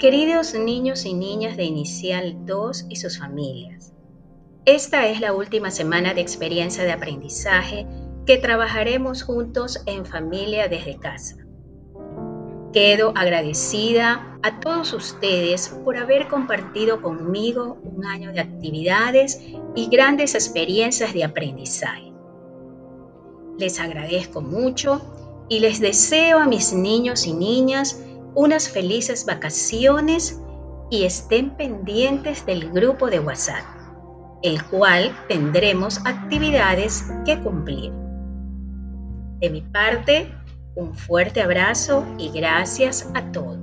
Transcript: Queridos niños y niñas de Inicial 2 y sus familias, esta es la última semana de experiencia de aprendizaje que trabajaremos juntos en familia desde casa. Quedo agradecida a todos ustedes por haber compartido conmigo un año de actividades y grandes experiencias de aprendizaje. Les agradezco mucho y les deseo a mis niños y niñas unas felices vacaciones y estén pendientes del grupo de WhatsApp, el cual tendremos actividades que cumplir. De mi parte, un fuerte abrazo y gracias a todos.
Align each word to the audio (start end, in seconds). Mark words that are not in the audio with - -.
Queridos 0.00 0.54
niños 0.54 1.04
y 1.04 1.12
niñas 1.12 1.58
de 1.58 1.64
Inicial 1.64 2.46
2 2.46 2.86
y 2.88 2.96
sus 2.96 3.18
familias, 3.18 3.92
esta 4.64 5.06
es 5.08 5.20
la 5.20 5.34
última 5.34 5.70
semana 5.70 6.14
de 6.14 6.22
experiencia 6.22 6.84
de 6.84 6.92
aprendizaje 6.92 7.86
que 8.24 8.38
trabajaremos 8.38 9.22
juntos 9.22 9.82
en 9.84 10.06
familia 10.06 10.68
desde 10.68 10.96
casa. 10.96 11.36
Quedo 12.72 13.12
agradecida 13.14 14.38
a 14.42 14.60
todos 14.60 14.94
ustedes 14.94 15.68
por 15.84 15.98
haber 15.98 16.28
compartido 16.28 17.02
conmigo 17.02 17.76
un 17.84 18.06
año 18.06 18.32
de 18.32 18.40
actividades 18.40 19.38
y 19.74 19.88
grandes 19.90 20.34
experiencias 20.34 21.12
de 21.12 21.24
aprendizaje. 21.24 22.10
Les 23.58 23.78
agradezco 23.78 24.40
mucho 24.40 25.02
y 25.50 25.60
les 25.60 25.78
deseo 25.78 26.38
a 26.38 26.46
mis 26.46 26.72
niños 26.72 27.26
y 27.26 27.34
niñas 27.34 28.02
unas 28.34 28.68
felices 28.68 29.24
vacaciones 29.26 30.40
y 30.90 31.04
estén 31.04 31.50
pendientes 31.56 32.44
del 32.46 32.70
grupo 32.70 33.08
de 33.08 33.20
WhatsApp, 33.20 33.64
el 34.42 34.62
cual 34.64 35.16
tendremos 35.28 36.00
actividades 36.04 37.04
que 37.24 37.38
cumplir. 37.40 37.92
De 39.38 39.50
mi 39.50 39.62
parte, 39.62 40.34
un 40.74 40.94
fuerte 40.94 41.40
abrazo 41.40 42.04
y 42.18 42.30
gracias 42.30 43.08
a 43.14 43.30
todos. 43.32 43.59